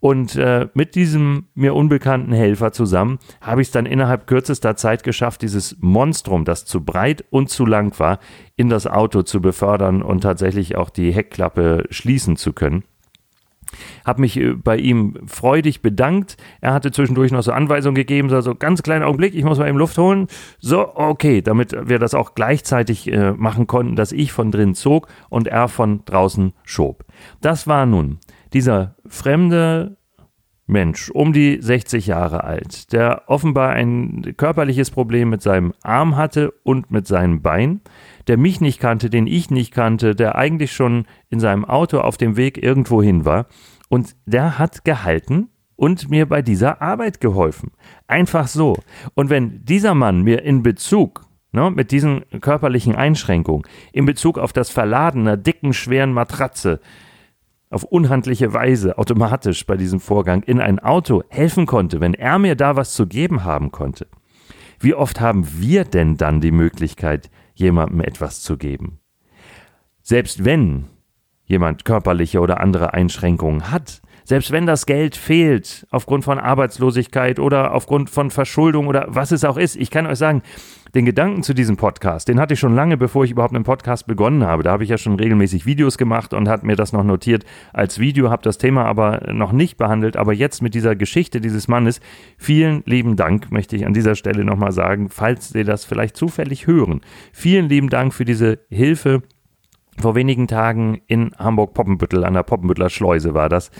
und 0.00 0.34
äh, 0.36 0.68
mit 0.72 0.94
diesem 0.94 1.48
mir 1.54 1.74
unbekannten 1.74 2.32
Helfer 2.32 2.72
zusammen 2.72 3.18
habe 3.42 3.60
ich 3.60 3.68
es 3.68 3.72
dann 3.72 3.84
innerhalb 3.84 4.26
kürzester 4.26 4.74
Zeit 4.74 5.04
geschafft, 5.04 5.42
dieses 5.42 5.76
Monstrum, 5.80 6.46
das 6.46 6.64
zu 6.64 6.82
breit 6.82 7.24
und 7.30 7.50
zu 7.50 7.66
lang 7.66 7.98
war, 7.98 8.18
in 8.56 8.70
das 8.70 8.86
Auto 8.86 9.22
zu 9.22 9.42
befördern 9.42 10.02
und 10.02 10.22
tatsächlich 10.22 10.76
auch 10.76 10.88
die 10.88 11.12
Heckklappe 11.12 11.84
schließen 11.90 12.36
zu 12.36 12.54
können. 12.54 12.84
Habe 14.04 14.22
mich 14.22 14.38
äh, 14.38 14.54
bei 14.54 14.78
ihm 14.78 15.18
freudig 15.26 15.82
bedankt. 15.82 16.36
Er 16.60 16.72
hatte 16.72 16.90
zwischendurch 16.90 17.30
noch 17.30 17.42
so 17.42 17.52
Anweisungen 17.52 17.94
gegeben, 17.94 18.28
so, 18.28 18.54
ganz 18.54 18.82
kleinen 18.82 19.04
Augenblick, 19.04 19.34
ich 19.34 19.44
muss 19.44 19.58
mal 19.58 19.68
eben 19.68 19.78
Luft 19.78 19.98
holen. 19.98 20.28
So, 20.58 20.96
okay, 20.96 21.42
damit 21.42 21.76
wir 21.88 21.98
das 21.98 22.14
auch 22.14 22.34
gleichzeitig 22.34 23.12
äh, 23.12 23.32
machen 23.32 23.66
konnten, 23.66 23.96
dass 23.96 24.12
ich 24.12 24.32
von 24.32 24.50
drin 24.50 24.74
zog 24.74 25.08
und 25.28 25.46
er 25.46 25.68
von 25.68 26.04
draußen 26.06 26.52
schob. 26.64 27.04
Das 27.40 27.66
war 27.66 27.86
nun 27.86 28.18
dieser 28.52 28.96
fremde 29.06 29.96
Mensch, 30.70 31.10
um 31.10 31.32
die 31.32 31.58
60 31.60 32.06
Jahre 32.06 32.44
alt, 32.44 32.92
der 32.92 33.24
offenbar 33.26 33.70
ein 33.70 34.34
körperliches 34.36 34.90
Problem 34.90 35.28
mit 35.28 35.42
seinem 35.42 35.74
Arm 35.82 36.16
hatte 36.16 36.52
und 36.62 36.90
mit 36.90 37.06
seinem 37.06 37.42
Bein, 37.42 37.80
der 38.28 38.36
mich 38.36 38.60
nicht 38.60 38.80
kannte, 38.80 39.10
den 39.10 39.26
ich 39.26 39.50
nicht 39.50 39.72
kannte, 39.72 40.14
der 40.14 40.36
eigentlich 40.36 40.72
schon 40.72 41.06
in 41.28 41.40
seinem 41.40 41.64
Auto 41.64 41.98
auf 41.98 42.16
dem 42.16 42.36
Weg 42.36 42.62
irgendwo 42.62 43.02
hin 43.02 43.24
war. 43.24 43.46
Und 43.88 44.14
der 44.24 44.58
hat 44.58 44.84
gehalten 44.84 45.48
und 45.74 46.08
mir 46.08 46.26
bei 46.26 46.40
dieser 46.42 46.80
Arbeit 46.80 47.20
geholfen. 47.20 47.72
Einfach 48.06 48.46
so. 48.46 48.76
Und 49.14 49.30
wenn 49.30 49.64
dieser 49.64 49.94
Mann 49.94 50.22
mir 50.22 50.42
in 50.42 50.62
Bezug 50.62 51.22
ne, 51.52 51.70
mit 51.70 51.90
diesen 51.90 52.24
körperlichen 52.40 52.94
Einschränkungen, 52.94 53.64
in 53.92 54.06
Bezug 54.06 54.38
auf 54.38 54.52
das 54.52 54.70
Verladen 54.70 55.22
einer 55.22 55.36
dicken, 55.36 55.72
schweren 55.72 56.12
Matratze, 56.12 56.80
auf 57.70 57.84
unhandliche 57.84 58.52
Weise 58.52 58.98
automatisch 58.98 59.64
bei 59.64 59.76
diesem 59.76 60.00
Vorgang 60.00 60.42
in 60.42 60.60
ein 60.60 60.80
Auto 60.80 61.22
helfen 61.28 61.66
konnte, 61.66 62.00
wenn 62.00 62.14
er 62.14 62.38
mir 62.38 62.56
da 62.56 62.76
was 62.76 62.92
zu 62.92 63.06
geben 63.06 63.44
haben 63.44 63.70
konnte, 63.70 64.08
wie 64.80 64.94
oft 64.94 65.20
haben 65.20 65.46
wir 65.58 65.84
denn 65.84 66.16
dann 66.16 66.40
die 66.40 66.52
Möglichkeit, 66.52 67.30
jemandem 67.54 68.00
etwas 68.00 68.42
zu 68.42 68.56
geben? 68.56 68.98
Selbst 70.02 70.44
wenn 70.44 70.86
jemand 71.44 71.84
körperliche 71.84 72.40
oder 72.40 72.60
andere 72.60 72.94
Einschränkungen 72.94 73.70
hat, 73.70 74.02
selbst 74.30 74.52
wenn 74.52 74.64
das 74.64 74.86
Geld 74.86 75.16
fehlt 75.16 75.88
aufgrund 75.90 76.22
von 76.22 76.38
Arbeitslosigkeit 76.38 77.40
oder 77.40 77.74
aufgrund 77.74 78.10
von 78.10 78.30
Verschuldung 78.30 78.86
oder 78.86 79.06
was 79.08 79.32
es 79.32 79.44
auch 79.44 79.56
ist, 79.56 79.74
ich 79.74 79.90
kann 79.90 80.06
euch 80.06 80.18
sagen, 80.18 80.42
den 80.94 81.04
Gedanken 81.04 81.42
zu 81.42 81.52
diesem 81.52 81.76
Podcast, 81.76 82.28
den 82.28 82.38
hatte 82.38 82.54
ich 82.54 82.60
schon 82.60 82.76
lange, 82.76 82.96
bevor 82.96 83.24
ich 83.24 83.32
überhaupt 83.32 83.56
einen 83.56 83.64
Podcast 83.64 84.06
begonnen 84.06 84.44
habe. 84.44 84.62
Da 84.62 84.70
habe 84.70 84.84
ich 84.84 84.88
ja 84.88 84.98
schon 84.98 85.16
regelmäßig 85.16 85.66
Videos 85.66 85.98
gemacht 85.98 86.32
und 86.32 86.48
hat 86.48 86.62
mir 86.62 86.76
das 86.76 86.92
noch 86.92 87.02
notiert 87.02 87.44
als 87.72 87.98
Video, 87.98 88.30
habe 88.30 88.44
das 88.44 88.56
Thema 88.56 88.84
aber 88.84 89.32
noch 89.32 89.50
nicht 89.50 89.76
behandelt. 89.76 90.16
Aber 90.16 90.32
jetzt 90.32 90.62
mit 90.62 90.74
dieser 90.74 90.94
Geschichte 90.94 91.40
dieses 91.40 91.66
Mannes, 91.66 92.00
vielen 92.38 92.84
lieben 92.86 93.16
Dank, 93.16 93.50
möchte 93.50 93.74
ich 93.74 93.84
an 93.84 93.94
dieser 93.94 94.14
Stelle 94.14 94.44
nochmal 94.44 94.70
sagen, 94.70 95.08
falls 95.08 95.48
Sie 95.48 95.64
das 95.64 95.84
vielleicht 95.84 96.16
zufällig 96.16 96.68
hören. 96.68 97.00
Vielen 97.32 97.68
lieben 97.68 97.88
Dank 97.88 98.14
für 98.14 98.24
diese 98.24 98.60
Hilfe. 98.68 99.22
Vor 99.98 100.14
wenigen 100.14 100.46
Tagen 100.46 101.02
in 101.08 101.32
Hamburg-Poppenbüttel 101.36 102.24
an 102.24 102.34
der 102.34 102.44
Poppenbüttler 102.44 102.88
Schleuse 102.88 103.34
war 103.34 103.48
das. 103.48 103.70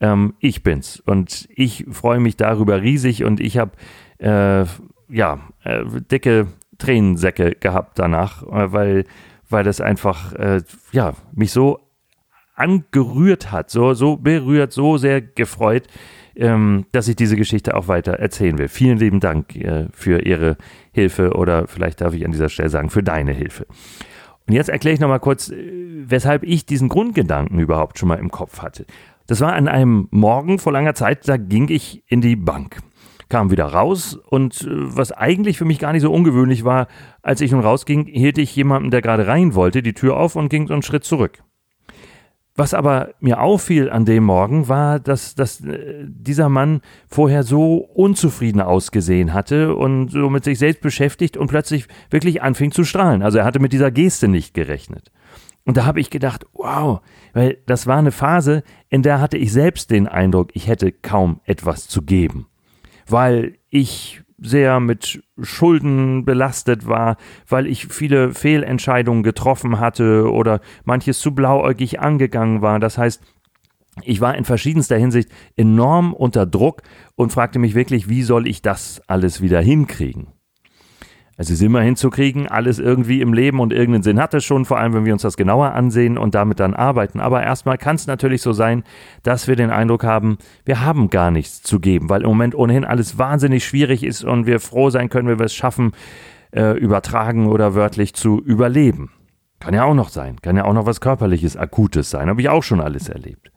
Ähm, 0.00 0.34
ich 0.38 0.62
bin's 0.62 1.00
und 1.00 1.48
ich 1.54 1.86
freue 1.90 2.20
mich 2.20 2.36
darüber 2.36 2.82
riesig 2.82 3.24
und 3.24 3.40
ich 3.40 3.58
habe 3.58 3.72
äh, 4.18 4.64
ja 5.08 5.40
äh, 5.64 5.84
dicke 6.10 6.48
Tränensäcke 6.78 7.56
gehabt 7.58 7.98
danach, 7.98 8.42
äh, 8.44 8.72
weil, 8.72 9.04
weil 9.48 9.64
das 9.64 9.80
einfach, 9.80 10.32
äh, 10.34 10.62
ja, 10.92 11.14
mich 11.34 11.52
so 11.52 11.80
angerührt 12.54 13.52
hat, 13.52 13.70
so, 13.70 13.94
so 13.94 14.16
berührt, 14.16 14.72
so 14.72 14.96
sehr 14.96 15.20
gefreut, 15.20 15.86
ähm, 16.34 16.86
dass 16.92 17.08
ich 17.08 17.16
diese 17.16 17.36
Geschichte 17.36 17.76
auch 17.76 17.88
weiter 17.88 18.14
erzählen 18.14 18.58
will. 18.58 18.68
Vielen 18.68 18.98
lieben 18.98 19.20
Dank 19.20 19.54
äh, 19.56 19.86
für 19.92 20.24
Ihre 20.24 20.56
Hilfe 20.92 21.34
oder 21.34 21.66
vielleicht 21.66 22.00
darf 22.00 22.14
ich 22.14 22.24
an 22.24 22.32
dieser 22.32 22.48
Stelle 22.48 22.68
sagen, 22.68 22.90
für 22.90 23.02
deine 23.02 23.32
Hilfe. 23.32 23.66
Und 24.46 24.54
jetzt 24.54 24.70
erkläre 24.70 24.94
ich 24.94 25.00
nochmal 25.00 25.20
kurz, 25.20 25.50
äh, 25.50 25.56
weshalb 26.06 26.42
ich 26.42 26.66
diesen 26.66 26.88
Grundgedanken 26.88 27.58
überhaupt 27.58 27.98
schon 27.98 28.08
mal 28.08 28.18
im 28.18 28.30
Kopf 28.30 28.62
hatte. 28.62 28.86
Das 29.28 29.40
war 29.40 29.52
an 29.52 29.68
einem 29.68 30.08
Morgen 30.10 30.58
vor 30.58 30.72
langer 30.72 30.94
Zeit, 30.94 31.28
da 31.28 31.36
ging 31.36 31.68
ich 31.68 32.02
in 32.08 32.20
die 32.20 32.34
Bank 32.34 32.80
kam 33.28 33.50
wieder 33.50 33.66
raus 33.66 34.14
und 34.14 34.62
äh, 34.62 34.66
was 34.70 35.12
eigentlich 35.12 35.58
für 35.58 35.64
mich 35.64 35.78
gar 35.78 35.92
nicht 35.92 36.02
so 36.02 36.12
ungewöhnlich 36.12 36.64
war, 36.64 36.88
als 37.22 37.40
ich 37.40 37.52
nun 37.52 37.60
rausging, 37.60 38.06
hielt 38.06 38.38
ich 38.38 38.56
jemanden, 38.56 38.90
der 38.90 39.02
gerade 39.02 39.26
rein 39.26 39.54
wollte, 39.54 39.82
die 39.82 39.92
Tür 39.92 40.16
auf 40.16 40.36
und 40.36 40.48
ging 40.48 40.66
so 40.66 40.72
einen 40.72 40.82
Schritt 40.82 41.04
zurück. 41.04 41.42
Was 42.56 42.74
aber 42.74 43.10
mir 43.20 43.40
auffiel 43.40 43.88
an 43.88 44.04
dem 44.04 44.24
Morgen 44.24 44.68
war, 44.68 44.98
dass, 44.98 45.34
dass 45.34 45.60
äh, 45.60 46.06
dieser 46.08 46.48
Mann 46.48 46.80
vorher 47.06 47.44
so 47.44 47.76
unzufrieden 47.76 48.60
ausgesehen 48.60 49.32
hatte 49.32 49.76
und 49.76 50.08
so 50.08 50.28
mit 50.30 50.42
sich 50.42 50.58
selbst 50.58 50.80
beschäftigt 50.80 51.36
und 51.36 51.48
plötzlich 51.48 51.86
wirklich 52.10 52.42
anfing 52.42 52.72
zu 52.72 52.82
strahlen. 52.82 53.22
Also 53.22 53.38
er 53.38 53.44
hatte 53.44 53.60
mit 53.60 53.72
dieser 53.72 53.90
Geste 53.90 54.26
nicht 54.26 54.54
gerechnet. 54.54 55.12
Und 55.68 55.76
da 55.76 55.84
habe 55.84 56.00
ich 56.00 56.10
gedacht, 56.10 56.44
wow, 56.54 57.00
weil 57.34 57.58
das 57.66 57.86
war 57.86 57.98
eine 57.98 58.10
Phase, 58.10 58.64
in 58.88 59.02
der 59.02 59.20
hatte 59.20 59.36
ich 59.36 59.52
selbst 59.52 59.92
den 59.92 60.08
Eindruck, 60.08 60.50
ich 60.54 60.66
hätte 60.66 60.90
kaum 60.90 61.40
etwas 61.44 61.86
zu 61.86 62.02
geben 62.02 62.46
weil 63.08 63.54
ich 63.70 64.22
sehr 64.40 64.78
mit 64.78 65.22
Schulden 65.42 66.24
belastet 66.24 66.86
war, 66.86 67.16
weil 67.48 67.66
ich 67.66 67.88
viele 67.88 68.32
Fehlentscheidungen 68.34 69.24
getroffen 69.24 69.80
hatte 69.80 70.30
oder 70.30 70.60
manches 70.84 71.18
zu 71.18 71.34
blauäugig 71.34 71.98
angegangen 71.98 72.62
war. 72.62 72.78
Das 72.78 72.98
heißt, 72.98 73.20
ich 74.04 74.20
war 74.20 74.36
in 74.36 74.44
verschiedenster 74.44 74.96
Hinsicht 74.96 75.28
enorm 75.56 76.14
unter 76.14 76.46
Druck 76.46 76.82
und 77.16 77.32
fragte 77.32 77.58
mich 77.58 77.74
wirklich, 77.74 78.08
wie 78.08 78.22
soll 78.22 78.46
ich 78.46 78.62
das 78.62 79.02
alles 79.08 79.40
wieder 79.40 79.60
hinkriegen? 79.60 80.28
Es 81.40 81.50
ist 81.50 81.62
immer 81.62 81.80
hinzukriegen, 81.82 82.48
alles 82.48 82.80
irgendwie 82.80 83.20
im 83.20 83.32
Leben 83.32 83.60
und 83.60 83.72
irgendeinen 83.72 84.02
Sinn 84.02 84.20
hat 84.20 84.34
es 84.34 84.44
schon, 84.44 84.64
vor 84.64 84.80
allem 84.80 84.92
wenn 84.92 85.04
wir 85.04 85.12
uns 85.12 85.22
das 85.22 85.36
genauer 85.36 85.70
ansehen 85.72 86.18
und 86.18 86.34
damit 86.34 86.58
dann 86.58 86.74
arbeiten. 86.74 87.20
Aber 87.20 87.44
erstmal 87.44 87.78
kann 87.78 87.94
es 87.94 88.08
natürlich 88.08 88.42
so 88.42 88.52
sein, 88.52 88.82
dass 89.22 89.46
wir 89.46 89.54
den 89.54 89.70
Eindruck 89.70 90.02
haben, 90.02 90.38
wir 90.64 90.80
haben 90.80 91.10
gar 91.10 91.30
nichts 91.30 91.62
zu 91.62 91.78
geben, 91.78 92.08
weil 92.08 92.22
im 92.22 92.28
Moment 92.28 92.56
ohnehin 92.56 92.84
alles 92.84 93.18
wahnsinnig 93.18 93.64
schwierig 93.64 94.02
ist 94.02 94.24
und 94.24 94.46
wir 94.46 94.58
froh 94.58 94.90
sein 94.90 95.10
können, 95.10 95.28
wenn 95.28 95.38
wir 95.38 95.46
es 95.46 95.54
schaffen, 95.54 95.92
äh, 96.50 96.76
übertragen 96.76 97.46
oder 97.46 97.76
wörtlich 97.76 98.14
zu 98.14 98.40
überleben. 98.40 99.12
Kann 99.60 99.74
ja 99.74 99.84
auch 99.84 99.94
noch 99.94 100.08
sein, 100.08 100.42
kann 100.42 100.56
ja 100.56 100.64
auch 100.64 100.74
noch 100.74 100.86
was 100.86 101.00
körperliches, 101.00 101.56
akutes 101.56 102.10
sein, 102.10 102.28
habe 102.28 102.40
ich 102.40 102.48
auch 102.48 102.64
schon 102.64 102.80
alles 102.80 103.08
erlebt. 103.08 103.52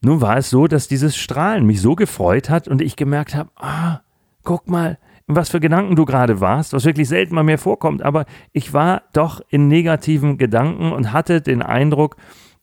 Nun 0.00 0.22
war 0.22 0.38
es 0.38 0.48
so, 0.48 0.66
dass 0.66 0.88
dieses 0.88 1.14
Strahlen 1.14 1.66
mich 1.66 1.82
so 1.82 1.94
gefreut 1.94 2.48
hat 2.48 2.68
und 2.68 2.80
ich 2.80 2.96
gemerkt 2.96 3.34
habe, 3.34 3.50
ah, 3.56 4.00
guck 4.44 4.66
mal, 4.66 4.96
was 5.36 5.50
für 5.50 5.60
Gedanken 5.60 5.96
du 5.96 6.04
gerade 6.04 6.40
warst, 6.40 6.72
was 6.72 6.84
wirklich 6.84 7.08
selten 7.08 7.34
mal 7.34 7.42
mehr 7.42 7.58
vorkommt, 7.58 8.02
aber 8.02 8.24
ich 8.52 8.72
war 8.72 9.02
doch 9.12 9.40
in 9.48 9.68
negativen 9.68 10.38
Gedanken 10.38 10.92
und 10.92 11.12
hatte 11.12 11.40
den 11.40 11.62
Eindruck, 11.62 12.16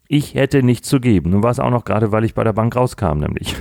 Ich 0.10 0.36
hätte 0.36 0.64
nichts 0.64 0.88
zu 0.88 1.02
geben. 1.02 1.32
Nun 1.32 1.44
war 1.44 1.52
es 1.52 1.60
auch 1.60 1.70
noch 1.70 1.84
gerade, 1.84 2.12
weil 2.14 2.24
ich 2.24 2.34
bei 2.34 2.44
der 2.44 2.54
Bank 2.54 2.76
rauskam, 2.76 3.18
nämlich. 3.18 3.56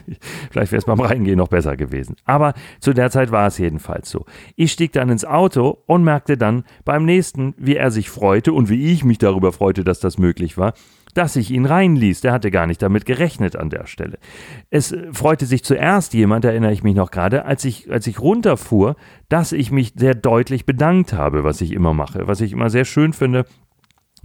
Vielleicht 0.50 0.72
wäre 0.72 0.78
es 0.78 0.84
beim 0.84 1.00
Reingehen 1.00 1.38
noch 1.38 1.48
besser 1.48 1.76
gewesen. 1.76 2.16
Aber 2.24 2.54
zu 2.80 2.92
der 2.92 3.10
Zeit 3.10 3.30
war 3.30 3.46
es 3.46 3.58
jedenfalls 3.58 4.10
so. 4.10 4.24
Ich 4.56 4.72
stieg 4.72 4.92
dann 4.92 5.10
ins 5.10 5.24
Auto 5.24 5.78
und 5.86 6.02
merkte 6.02 6.36
dann 6.36 6.64
beim 6.84 7.04
nächsten, 7.04 7.54
wie 7.56 7.76
er 7.76 7.92
sich 7.92 8.10
freute 8.10 8.52
und 8.52 8.68
wie 8.68 8.90
ich 8.90 9.04
mich 9.04 9.18
darüber 9.18 9.52
freute, 9.52 9.84
dass 9.84 10.00
das 10.00 10.18
möglich 10.18 10.58
war, 10.58 10.74
dass 11.14 11.36
ich 11.36 11.50
ihn 11.50 11.66
reinließ. 11.66 12.20
Der 12.20 12.32
hatte 12.32 12.50
gar 12.50 12.66
nicht 12.66 12.82
damit 12.82 13.04
gerechnet 13.04 13.56
an 13.56 13.70
der 13.70 13.86
Stelle. 13.86 14.18
Es 14.70 14.94
freute 15.12 15.46
sich 15.46 15.64
zuerst 15.64 16.14
jemand, 16.14 16.44
erinnere 16.44 16.72
ich 16.72 16.82
mich 16.82 16.94
noch 16.94 17.10
gerade, 17.10 17.44
als 17.44 17.64
ich, 17.64 17.90
als 17.90 18.06
ich 18.06 18.20
runterfuhr, 18.20 18.96
dass 19.28 19.52
ich 19.52 19.70
mich 19.70 19.92
sehr 19.96 20.14
deutlich 20.14 20.66
bedankt 20.66 21.12
habe, 21.12 21.44
was 21.44 21.60
ich 21.60 21.72
immer 21.72 21.94
mache, 21.94 22.26
was 22.26 22.40
ich 22.40 22.52
immer 22.52 22.70
sehr 22.70 22.84
schön 22.84 23.12
finde, 23.12 23.44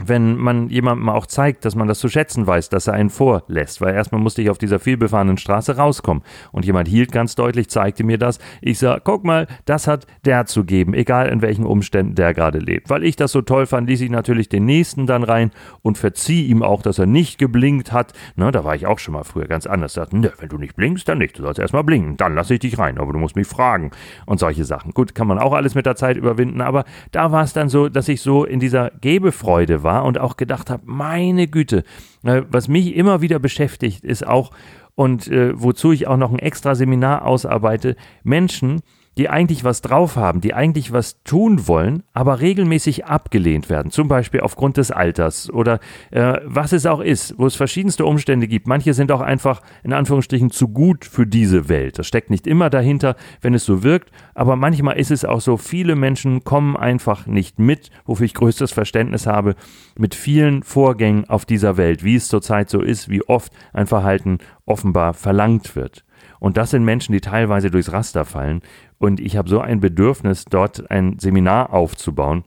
wenn 0.04 0.38
man 0.38 0.70
jemandem 0.70 1.10
auch 1.10 1.26
zeigt, 1.26 1.66
dass 1.66 1.76
man 1.76 1.88
das 1.88 2.00
zu 2.00 2.08
schätzen 2.08 2.46
weiß, 2.46 2.70
dass 2.70 2.88
er 2.88 2.94
einen 2.94 3.10
vorlässt. 3.10 3.82
Weil 3.82 3.96
erstmal 3.96 4.22
musste 4.22 4.44
ich 4.44 4.50
auf 4.50 4.60
dieser 4.60 4.80
vielbefahrenen 4.80 5.38
Straße 5.38 5.76
rauskommen. 5.76 6.24
Und 6.52 6.66
jemand 6.66 6.88
hielt 6.88 7.12
ganz 7.12 7.34
deutlich, 7.34 7.70
zeigte 7.70 8.04
mir 8.04 8.20
das. 8.20 8.38
Ich 8.62 8.78
sah, 8.78 9.00
guck 9.04 9.24
mal, 9.24 9.48
das 9.66 9.88
hat 9.88 10.06
der 10.24 10.46
zu 10.46 10.66
geben, 10.66 10.94
egal 10.94 11.30
in 11.30 11.42
welchen 11.42 11.66
Umständen 11.66 12.14
der 12.14 12.36
gerade 12.36 12.60
lebt. 12.60 12.92
Weil 12.92 13.04
ich 13.04 13.16
das 13.16 13.32
so 13.32 13.42
toll 13.42 13.66
fand, 13.66 13.90
ließ 13.90 14.02
ich 14.02 14.12
natürlich 14.12 14.50
den 14.50 14.66
Nächsten 14.66 15.08
dann 15.08 15.24
rein 15.24 15.52
und 15.82 15.98
verzieh 15.98 16.46
ihm 16.46 16.62
auch, 16.62 16.84
dass 16.84 17.00
er 17.00 17.08
nicht 17.08 17.40
geblinkt 17.40 17.92
hat. 17.92 18.14
Na, 18.36 18.52
da 18.52 18.64
war 18.64 18.76
ich 18.76 18.86
auch 18.86 19.00
schon 19.00 19.16
mal 19.16 19.24
früher 19.24 19.48
ganz 19.48 19.66
anders. 19.66 19.94
Sagte, 19.94 20.18
ne, 20.18 20.32
wenn 20.40 20.50
du 20.50 20.60
nicht 20.60 20.76
blinkst, 20.76 21.10
dann 21.10 21.18
nicht. 21.18 21.40
Du 21.40 21.44
sollst 21.44 21.60
erstmal 21.60 21.84
blinken. 21.84 22.18
Dann 22.18 22.36
lasse 22.36 22.54
ich 22.54 22.60
dich 22.60 22.78
rein. 22.78 23.00
Aber 23.00 23.14
du 23.14 23.20
musst 23.20 23.36
mich 23.36 23.48
fragen. 23.48 23.90
Und 24.28 24.40
solche 24.40 24.64
Sachen. 24.64 24.94
Gut, 24.94 25.16
kann 25.16 25.28
man 25.28 25.40
auch 25.40 25.54
alles 25.54 25.74
mit 25.74 25.88
der 25.88 25.96
Zeit 25.96 26.18
überwinden. 26.18 26.62
Aber 26.62 26.86
da 27.12 27.32
war 27.32 27.44
es 27.44 27.54
dann 27.54 27.70
so, 27.70 27.90
dass 27.90 28.08
ich 28.08 28.22
so 28.22 28.46
in 28.46 28.60
dieser 28.60 28.92
Gebefreude 29.02 29.82
war 29.82 29.87
war 29.88 30.04
und 30.04 30.20
auch 30.20 30.36
gedacht 30.36 30.70
habe, 30.70 30.84
meine 30.86 31.48
Güte, 31.48 31.84
äh, 32.24 32.44
was 32.52 32.68
mich 32.68 32.96
immer 32.96 33.22
wieder 33.22 33.40
beschäftigt, 33.40 34.04
ist 34.04 34.28
auch, 34.28 34.52
und 34.96 35.28
äh, 35.30 35.60
wozu 35.60 35.94
ich 35.94 36.08
auch 36.08 36.18
noch 36.18 36.32
ein 36.32 36.40
extra 36.40 36.76
Seminar 36.76 37.26
ausarbeite, 37.26 37.96
Menschen, 38.24 38.82
die 39.18 39.30
eigentlich 39.30 39.64
was 39.64 39.82
drauf 39.82 40.16
haben, 40.16 40.42
die 40.42 40.54
eigentlich 40.54 40.92
was 40.92 41.24
tun 41.24 41.68
wollen, 41.68 42.04
aber 42.14 42.40
regelmäßig 42.40 43.06
abgelehnt 43.06 43.70
werden, 43.70 43.92
zum 43.92 44.08
Beispiel 44.08 44.42
aufgrund 44.42 44.78
des 44.78 44.92
Alters 44.92 45.50
oder 45.52 45.80
äh, 46.12 46.36
was 46.46 46.72
es 46.72 46.86
auch 46.86 47.00
ist, 47.00 47.36
wo 47.38 47.48
es 47.48 47.56
verschiedenste 47.56 48.06
Umstände 48.06 48.48
gibt. 48.48 48.68
Manche 48.68 48.94
sind 48.94 49.12
auch 49.12 49.22
einfach 49.22 49.62
in 49.84 49.94
Anführungsstrichen 49.94 50.52
zu 50.52 50.68
gut 50.68 51.06
für 51.06 51.26
diese 51.26 51.68
Welt. 51.70 51.98
Das 51.98 52.08
steckt 52.08 52.30
nicht 52.30 52.46
immer 52.46 52.70
dahinter, 52.70 53.16
wenn 53.42 53.54
es 53.54 53.66
so 53.66 53.84
wirkt, 53.84 54.12
aber 54.36 54.56
manchmal 54.56 54.98
ist 54.98 55.12
es 55.12 55.26
auch 55.26 55.42
so, 55.42 55.58
viele 55.58 55.96
Menschen 55.96 56.44
kommen 56.44 56.78
einfach 56.78 57.26
nicht 57.26 57.60
mit, 57.60 57.90
wofür 58.06 58.26
ich 58.26 58.36
größtes 58.36 58.72
Verständnis 58.72 59.26
habe, 59.26 59.56
mit 59.98 60.14
vielen 60.14 60.62
Vorgängen 60.62 61.28
auf 61.28 61.46
dieser 61.46 61.78
Welt, 61.78 62.04
wie 62.04 62.16
es 62.16 62.28
zurzeit 62.28 62.70
so 62.70 62.82
ist, 62.82 63.10
wie 63.10 63.24
oft 63.24 63.52
ein 63.74 63.88
Verhalten 63.88 64.38
offenbar 64.66 65.14
verlangt 65.14 65.76
wird. 65.76 66.04
Und 66.40 66.58
das 66.58 66.72
sind 66.72 66.84
Menschen, 66.84 67.14
die 67.14 67.22
teilweise 67.22 67.72
durchs 67.72 67.92
Raster 67.92 68.26
fallen. 68.26 68.62
Und 69.00 69.20
ich 69.20 69.38
habe 69.38 69.50
so 69.50 69.60
ein 69.60 69.80
Bedürfnis, 69.80 70.46
dort 70.46 70.90
ein 70.90 71.20
Seminar 71.20 71.74
aufzubauen, 71.74 72.44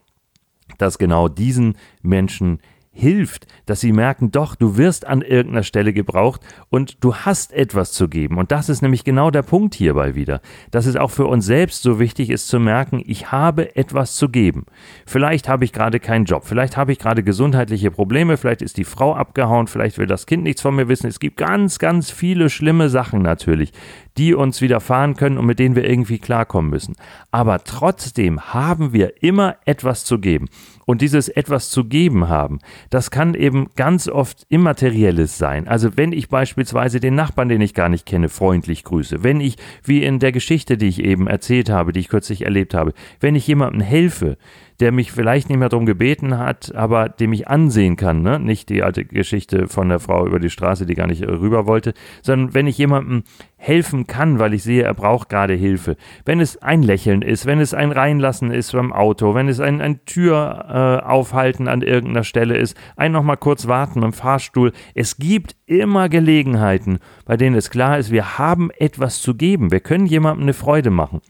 das 0.77 0.97
genau 0.97 1.27
diesen 1.27 1.75
Menschen 2.01 2.59
hilft, 2.93 3.47
dass 3.65 3.79
sie 3.79 3.93
merken, 3.93 4.31
doch, 4.31 4.55
du 4.55 4.75
wirst 4.75 5.07
an 5.07 5.21
irgendeiner 5.21 5.63
Stelle 5.63 5.93
gebraucht 5.93 6.41
und 6.69 7.03
du 7.03 7.15
hast 7.15 7.53
etwas 7.53 7.93
zu 7.93 8.09
geben. 8.09 8.37
Und 8.37 8.51
das 8.51 8.67
ist 8.67 8.81
nämlich 8.81 9.05
genau 9.05 9.31
der 9.31 9.43
Punkt 9.43 9.75
hierbei 9.75 10.15
wieder, 10.15 10.41
dass 10.71 10.85
es 10.85 10.97
auch 10.97 11.09
für 11.09 11.25
uns 11.25 11.45
selbst 11.45 11.83
so 11.83 11.99
wichtig 11.99 12.29
ist 12.29 12.49
zu 12.49 12.59
merken, 12.59 13.01
ich 13.05 13.31
habe 13.31 13.77
etwas 13.77 14.15
zu 14.15 14.27
geben. 14.27 14.65
Vielleicht 15.05 15.47
habe 15.47 15.63
ich 15.63 15.71
gerade 15.71 16.01
keinen 16.01 16.25
Job, 16.25 16.43
vielleicht 16.45 16.75
habe 16.75 16.91
ich 16.91 16.99
gerade 16.99 17.23
gesundheitliche 17.23 17.91
Probleme, 17.91 18.35
vielleicht 18.35 18.61
ist 18.61 18.77
die 18.77 18.83
Frau 18.83 19.15
abgehauen, 19.15 19.67
vielleicht 19.67 19.97
will 19.97 20.07
das 20.07 20.25
Kind 20.25 20.43
nichts 20.43 20.61
von 20.61 20.75
mir 20.75 20.89
wissen. 20.89 21.07
Es 21.07 21.21
gibt 21.21 21.37
ganz, 21.37 21.79
ganz 21.79 22.11
viele 22.11 22.49
schlimme 22.49 22.89
Sachen 22.89 23.21
natürlich, 23.21 23.71
die 24.17 24.33
uns 24.33 24.61
widerfahren 24.61 25.15
können 25.15 25.37
und 25.37 25.45
mit 25.45 25.59
denen 25.59 25.75
wir 25.75 25.89
irgendwie 25.89 26.19
klarkommen 26.19 26.69
müssen. 26.69 26.95
Aber 27.31 27.63
trotzdem 27.63 28.53
haben 28.53 28.93
wir 28.93 29.23
immer 29.23 29.55
etwas 29.65 30.03
zu 30.03 30.19
geben. 30.19 30.49
Und 30.85 31.01
dieses 31.01 31.29
etwas 31.29 31.69
zu 31.69 31.85
geben 31.85 32.27
haben, 32.27 32.59
das 32.89 33.11
kann 33.11 33.33
eben 33.33 33.69
ganz 33.75 34.09
oft 34.09 34.45
Immaterielles 34.49 35.37
sein. 35.37 35.67
Also 35.67 35.95
wenn 35.95 36.11
ich 36.11 36.27
beispielsweise 36.27 36.99
den 36.99 37.15
Nachbarn, 37.15 37.49
den 37.49 37.61
ich 37.61 37.73
gar 37.73 37.87
nicht 37.87 38.05
kenne, 38.05 38.27
freundlich 38.27 38.83
grüße, 38.83 39.23
wenn 39.23 39.39
ich, 39.39 39.55
wie 39.83 40.03
in 40.03 40.19
der 40.19 40.31
Geschichte, 40.31 40.77
die 40.77 40.87
ich 40.87 41.03
eben 41.03 41.27
erzählt 41.27 41.69
habe, 41.69 41.93
die 41.93 42.01
ich 42.01 42.09
kürzlich 42.09 42.43
erlebt 42.43 42.73
habe, 42.73 42.93
wenn 43.19 43.35
ich 43.35 43.47
jemandem 43.47 43.81
helfe, 43.81 44.37
der 44.81 44.91
mich 44.91 45.11
vielleicht 45.11 45.47
nicht 45.47 45.59
mehr 45.59 45.69
darum 45.69 45.85
gebeten 45.85 46.39
hat, 46.39 46.73
aber 46.75 47.07
dem 47.07 47.31
ich 47.33 47.47
ansehen 47.47 47.97
kann. 47.97 48.23
Ne? 48.23 48.39
Nicht 48.39 48.69
die 48.69 48.81
alte 48.81 49.05
Geschichte 49.05 49.67
von 49.67 49.89
der 49.89 49.99
Frau 49.99 50.25
über 50.25 50.39
die 50.39 50.49
Straße, 50.49 50.87
die 50.87 50.95
gar 50.95 51.05
nicht 51.05 51.21
rüber 51.21 51.67
wollte, 51.67 51.93
sondern 52.23 52.55
wenn 52.55 52.65
ich 52.65 52.79
jemandem 52.79 53.23
helfen 53.57 54.00
kann, 54.07 54.39
weil 54.39 54.53
ich 54.53 54.63
sehe, 54.63 54.83
er 54.83 54.93
braucht 54.93 55.29
gerade 55.29 55.53
Hilfe. 55.53 55.97
Wenn 56.25 56.39
es 56.39 56.61
ein 56.61 56.83
Lächeln 56.83 57.21
ist, 57.21 57.45
wenn 57.45 57.59
es 57.59 57.73
ein 57.73 57.91
Reinlassen 57.91 58.51
ist 58.51 58.71
beim 58.71 58.93
Auto, 58.93 59.35
wenn 59.35 59.47
es 59.47 59.59
ein, 59.59 59.81
ein 59.81 60.05
Tür 60.05 61.01
äh, 61.03 61.05
aufhalten 61.05 61.67
an 61.67 61.81
irgendeiner 61.81 62.23
Stelle 62.23 62.57
ist, 62.57 62.77
ein 62.95 63.11
nochmal 63.11 63.37
kurz 63.37 63.67
warten 63.67 64.03
im 64.03 64.13
Fahrstuhl. 64.13 64.71
Es 64.95 65.17
gibt 65.17 65.55
immer 65.65 66.09
Gelegenheiten, 66.09 66.99
bei 67.25 67.37
denen 67.37 67.55
es 67.55 67.69
klar 67.69 67.97
ist, 67.97 68.11
wir 68.11 68.37
haben 68.37 68.71
etwas 68.77 69.21
zu 69.21 69.35
geben. 69.35 69.71
Wir 69.71 69.79
können 69.79 70.05
jemandem 70.05 70.43
eine 70.43 70.53
Freude 70.53 70.89
machen. 70.89 71.21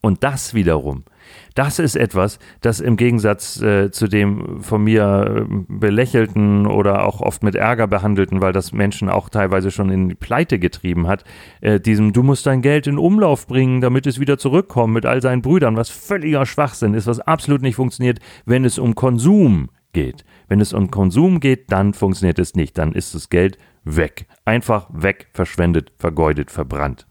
Und 0.00 0.22
das 0.22 0.54
wiederum 0.54 1.04
das 1.54 1.78
ist 1.78 1.96
etwas, 1.96 2.38
das 2.60 2.80
im 2.80 2.96
Gegensatz 2.96 3.60
äh, 3.60 3.90
zu 3.90 4.08
dem 4.08 4.62
von 4.62 4.84
mir 4.84 5.46
äh, 5.48 5.64
belächelten 5.68 6.66
oder 6.66 7.04
auch 7.06 7.20
oft 7.20 7.42
mit 7.42 7.54
Ärger 7.54 7.86
behandelten, 7.86 8.40
weil 8.40 8.52
das 8.52 8.72
Menschen 8.72 9.08
auch 9.08 9.28
teilweise 9.28 9.70
schon 9.70 9.90
in 9.90 10.08
die 10.08 10.14
Pleite 10.14 10.58
getrieben 10.58 11.06
hat, 11.06 11.24
äh, 11.60 11.80
diesem 11.80 12.12
Du 12.12 12.22
musst 12.22 12.46
dein 12.46 12.62
Geld 12.62 12.86
in 12.86 12.98
Umlauf 12.98 13.46
bringen, 13.46 13.80
damit 13.80 14.06
es 14.06 14.20
wieder 14.20 14.38
zurückkommt 14.38 14.94
mit 14.94 15.06
all 15.06 15.22
seinen 15.22 15.42
Brüdern, 15.42 15.76
was 15.76 15.90
völliger 15.90 16.46
Schwachsinn 16.46 16.94
ist, 16.94 17.06
was 17.06 17.20
absolut 17.20 17.62
nicht 17.62 17.76
funktioniert, 17.76 18.18
wenn 18.44 18.64
es 18.64 18.78
um 18.78 18.94
Konsum 18.94 19.68
geht. 19.92 20.24
Wenn 20.48 20.60
es 20.60 20.72
um 20.72 20.90
Konsum 20.90 21.40
geht, 21.40 21.72
dann 21.72 21.94
funktioniert 21.94 22.38
es 22.38 22.54
nicht, 22.54 22.76
dann 22.78 22.92
ist 22.92 23.14
das 23.14 23.30
Geld 23.30 23.58
weg. 23.84 24.26
Einfach 24.44 24.88
weg, 24.92 25.28
verschwendet, 25.32 25.92
vergeudet, 25.96 26.50
verbrannt. 26.50 27.06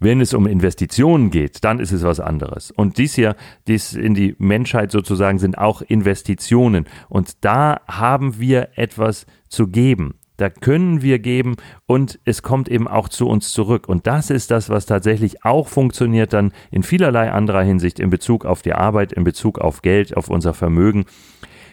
Wenn 0.00 0.20
es 0.20 0.34
um 0.34 0.46
Investitionen 0.46 1.30
geht, 1.30 1.64
dann 1.64 1.80
ist 1.80 1.92
es 1.92 2.02
was 2.02 2.20
anderes. 2.20 2.70
Und 2.70 2.98
dies 2.98 3.14
hier, 3.14 3.36
dies 3.66 3.94
in 3.94 4.14
die 4.14 4.34
Menschheit 4.38 4.90
sozusagen, 4.90 5.38
sind 5.38 5.58
auch 5.58 5.82
Investitionen. 5.82 6.86
Und 7.08 7.44
da 7.44 7.80
haben 7.88 8.38
wir 8.38 8.70
etwas 8.76 9.26
zu 9.48 9.68
geben. 9.68 10.14
Da 10.36 10.50
können 10.50 11.00
wir 11.00 11.20
geben 11.20 11.54
und 11.86 12.18
es 12.24 12.42
kommt 12.42 12.68
eben 12.68 12.88
auch 12.88 13.08
zu 13.08 13.28
uns 13.28 13.52
zurück. 13.52 13.88
Und 13.88 14.08
das 14.08 14.30
ist 14.30 14.50
das, 14.50 14.68
was 14.68 14.84
tatsächlich 14.84 15.44
auch 15.44 15.68
funktioniert 15.68 16.32
dann 16.32 16.52
in 16.72 16.82
vielerlei 16.82 17.30
anderer 17.30 17.62
Hinsicht 17.62 18.00
in 18.00 18.10
Bezug 18.10 18.44
auf 18.44 18.60
die 18.60 18.72
Arbeit, 18.72 19.12
in 19.12 19.22
Bezug 19.22 19.60
auf 19.60 19.82
Geld, 19.82 20.16
auf 20.16 20.28
unser 20.28 20.52
Vermögen. 20.52 21.04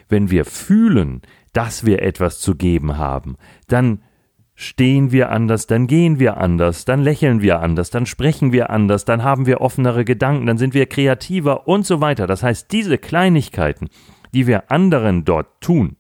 Wenn 0.10 0.30
wir 0.30 0.46
fühlen, 0.46 1.24
dass 1.54 1.86
wir 1.86 2.04
etwas 2.04 2.40
zu 2.40 2.56
geben 2.56 2.98
haben, 2.98 3.36
dann 3.68 4.04
stehen 4.62 5.12
wir 5.12 5.32
anders, 5.32 5.66
dann 5.66 5.88
gehen 5.88 6.20
wir 6.20 6.38
anders, 6.38 6.86
dann 6.86 7.02
lächeln 7.02 7.42
wir 7.42 7.62
anders, 7.62 7.90
dann 7.90 8.06
sprechen 8.06 8.52
wir 8.52 8.70
anders, 8.70 9.06
dann 9.06 9.24
haben 9.24 9.48
wir 9.48 9.60
offenere 9.60 10.06
Gedanken, 10.06 10.46
dann 10.46 10.60
sind 10.60 10.76
wir 10.76 10.86
kreativer 10.86 11.68
und 11.68 11.84
so 11.84 12.00
weiter. 12.00 12.28
Das 12.28 12.44
heißt, 12.44 12.72
diese 12.72 13.00
Kleinigkeiten, 13.00 13.90
die 14.36 14.46
wir 14.46 14.70
anderen 14.70 15.26
dort 15.26 15.48
tun, 15.62 15.98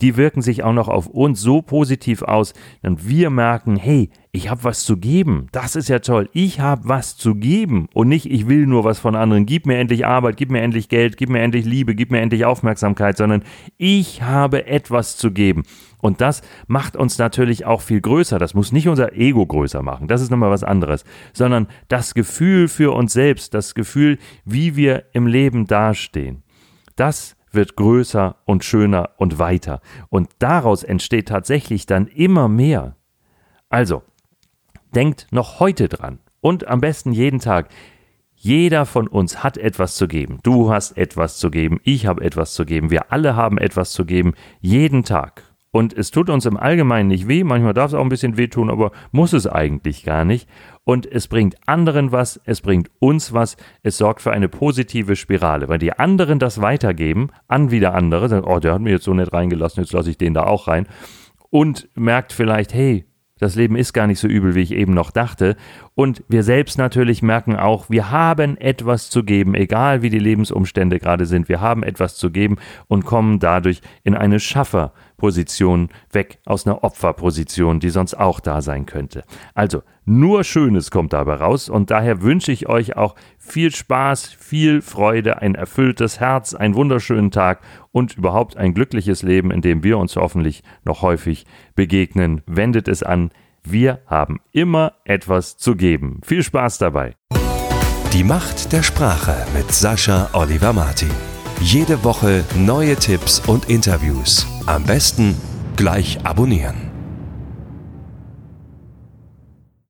die 0.00 0.16
wirken 0.16 0.42
sich 0.42 0.62
auch 0.62 0.72
noch 0.72 0.88
auf 0.88 1.06
uns 1.06 1.40
so 1.40 1.62
positiv 1.62 2.22
aus, 2.22 2.54
dann 2.82 3.08
wir 3.08 3.30
merken, 3.30 3.76
hey, 3.76 4.10
ich 4.36 4.50
habe 4.50 4.64
was 4.64 4.84
zu 4.84 4.98
geben. 4.98 5.46
Das 5.52 5.76
ist 5.76 5.88
ja 5.88 6.00
toll. 6.00 6.28
Ich 6.32 6.60
habe 6.60 6.88
was 6.88 7.16
zu 7.16 7.34
geben 7.34 7.88
und 7.94 8.08
nicht, 8.08 8.30
ich 8.30 8.48
will 8.48 8.66
nur 8.66 8.84
was 8.84 8.98
von 8.98 9.16
anderen. 9.16 9.46
Gib 9.46 9.66
mir 9.66 9.78
endlich 9.78 10.04
Arbeit, 10.04 10.36
gib 10.36 10.50
mir 10.50 10.60
endlich 10.60 10.88
Geld, 10.88 11.16
gib 11.16 11.30
mir 11.30 11.40
endlich 11.40 11.64
Liebe, 11.64 11.94
gib 11.94 12.10
mir 12.10 12.20
endlich 12.20 12.44
Aufmerksamkeit, 12.44 13.16
sondern 13.16 13.42
ich 13.78 14.22
habe 14.22 14.66
etwas 14.66 15.16
zu 15.16 15.30
geben. 15.30 15.62
Und 16.00 16.20
das 16.20 16.42
macht 16.66 16.96
uns 16.96 17.18
natürlich 17.18 17.64
auch 17.64 17.80
viel 17.80 18.00
größer. 18.00 18.38
Das 18.38 18.54
muss 18.54 18.72
nicht 18.72 18.88
unser 18.88 19.14
Ego 19.14 19.46
größer 19.46 19.82
machen. 19.82 20.06
Das 20.06 20.20
ist 20.20 20.30
nochmal 20.30 20.50
was 20.50 20.64
anderes. 20.64 21.04
Sondern 21.32 21.66
das 21.88 22.14
Gefühl 22.14 22.68
für 22.68 22.94
uns 22.94 23.12
selbst, 23.12 23.54
das 23.54 23.74
Gefühl, 23.74 24.18
wie 24.44 24.76
wir 24.76 25.04
im 25.12 25.26
Leben 25.26 25.66
dastehen. 25.66 26.42
Das 26.94 27.35
wird 27.56 27.76
größer 27.76 28.36
und 28.44 28.64
schöner 28.64 29.10
und 29.16 29.38
weiter. 29.38 29.80
Und 30.08 30.30
daraus 30.38 30.84
entsteht 30.84 31.28
tatsächlich 31.28 31.86
dann 31.86 32.06
immer 32.06 32.48
mehr. 32.48 32.96
Also, 33.68 34.02
denkt 34.94 35.26
noch 35.30 35.58
heute 35.58 35.88
dran 35.88 36.20
und 36.40 36.68
am 36.68 36.80
besten 36.80 37.12
jeden 37.12 37.40
Tag. 37.40 37.68
Jeder 38.34 38.86
von 38.86 39.08
uns 39.08 39.42
hat 39.42 39.56
etwas 39.56 39.96
zu 39.96 40.06
geben. 40.06 40.38
Du 40.42 40.70
hast 40.70 40.96
etwas 40.96 41.38
zu 41.38 41.50
geben, 41.50 41.80
ich 41.82 42.06
habe 42.06 42.22
etwas 42.22 42.54
zu 42.54 42.64
geben, 42.64 42.90
wir 42.90 43.10
alle 43.10 43.34
haben 43.34 43.58
etwas 43.58 43.92
zu 43.92 44.04
geben, 44.04 44.34
jeden 44.60 45.02
Tag. 45.02 45.42
Und 45.76 45.92
es 45.92 46.10
tut 46.10 46.30
uns 46.30 46.46
im 46.46 46.56
Allgemeinen 46.56 47.08
nicht 47.10 47.28
weh, 47.28 47.44
manchmal 47.44 47.74
darf 47.74 47.90
es 47.90 47.94
auch 47.94 48.00
ein 48.00 48.08
bisschen 48.08 48.38
wehtun, 48.38 48.70
aber 48.70 48.92
muss 49.12 49.34
es 49.34 49.46
eigentlich 49.46 50.04
gar 50.04 50.24
nicht. 50.24 50.48
Und 50.84 51.04
es 51.04 51.28
bringt 51.28 51.56
anderen 51.66 52.12
was, 52.12 52.40
es 52.46 52.62
bringt 52.62 52.90
uns 52.98 53.34
was, 53.34 53.58
es 53.82 53.98
sorgt 53.98 54.22
für 54.22 54.30
eine 54.30 54.48
positive 54.48 55.16
Spirale. 55.16 55.68
Weil 55.68 55.76
die 55.76 55.92
anderen 55.92 56.38
das 56.38 56.62
weitergeben 56.62 57.28
an 57.46 57.70
wieder 57.70 57.94
andere, 57.94 58.30
sagen, 58.30 58.46
oh, 58.46 58.58
der 58.58 58.72
hat 58.72 58.80
mir 58.80 58.92
jetzt 58.92 59.04
so 59.04 59.12
nett 59.12 59.34
reingelassen, 59.34 59.82
jetzt 59.82 59.92
lasse 59.92 60.08
ich 60.08 60.16
den 60.16 60.32
da 60.32 60.44
auch 60.44 60.66
rein. 60.66 60.86
Und 61.50 61.90
merkt 61.94 62.32
vielleicht, 62.32 62.72
hey, 62.72 63.04
das 63.38 63.54
Leben 63.54 63.76
ist 63.76 63.92
gar 63.92 64.06
nicht 64.06 64.18
so 64.18 64.28
übel, 64.28 64.54
wie 64.54 64.62
ich 64.62 64.72
eben 64.72 64.94
noch 64.94 65.10
dachte. 65.10 65.56
Und 65.94 66.24
wir 66.26 66.42
selbst 66.42 66.78
natürlich 66.78 67.22
merken 67.22 67.54
auch, 67.54 67.90
wir 67.90 68.10
haben 68.10 68.56
etwas 68.56 69.10
zu 69.10 69.24
geben, 69.24 69.54
egal 69.54 70.00
wie 70.00 70.08
die 70.08 70.18
Lebensumstände 70.18 70.98
gerade 70.98 71.26
sind. 71.26 71.50
Wir 71.50 71.60
haben 71.60 71.82
etwas 71.82 72.16
zu 72.16 72.30
geben 72.30 72.56
und 72.88 73.04
kommen 73.04 73.38
dadurch 73.38 73.82
in 74.04 74.14
eine 74.14 74.40
Schafferposition 75.16 75.88
weg 76.12 76.38
aus 76.44 76.66
einer 76.66 76.84
Opferposition, 76.84 77.80
die 77.80 77.90
sonst 77.90 78.14
auch 78.14 78.40
da 78.40 78.60
sein 78.60 78.86
könnte. 78.86 79.24
Also 79.54 79.82
nur 80.04 80.44
Schönes 80.44 80.90
kommt 80.90 81.12
dabei 81.12 81.34
raus 81.34 81.68
und 81.68 81.90
daher 81.90 82.22
wünsche 82.22 82.52
ich 82.52 82.68
euch 82.68 82.96
auch 82.96 83.14
viel 83.38 83.74
Spaß, 83.74 84.26
viel 84.26 84.82
Freude, 84.82 85.42
ein 85.42 85.54
erfülltes 85.54 86.20
Herz, 86.20 86.54
einen 86.54 86.74
wunderschönen 86.74 87.30
Tag 87.30 87.60
und 87.92 88.16
überhaupt 88.16 88.56
ein 88.56 88.74
glückliches 88.74 89.22
Leben, 89.22 89.50
in 89.50 89.62
dem 89.62 89.82
wir 89.82 89.98
uns 89.98 90.16
hoffentlich 90.16 90.62
noch 90.84 91.02
häufig 91.02 91.46
begegnen. 91.74 92.42
Wendet 92.46 92.88
es 92.88 93.02
an. 93.02 93.30
Wir 93.64 94.00
haben 94.06 94.40
immer 94.52 94.92
etwas 95.04 95.56
zu 95.56 95.74
geben. 95.74 96.20
Viel 96.24 96.42
Spaß 96.42 96.78
dabei. 96.78 97.14
Die 98.12 98.22
Macht 98.22 98.72
der 98.72 98.82
Sprache 98.84 99.34
mit 99.54 99.72
Sascha 99.72 100.30
Oliver 100.32 100.72
Martin. 100.72 101.35
Jede 101.60 102.04
Woche 102.04 102.44
neue 102.54 102.96
Tipps 102.96 103.40
und 103.46 103.68
Interviews. 103.68 104.46
Am 104.66 104.84
besten 104.84 105.36
gleich 105.76 106.18
abonnieren. 106.24 106.85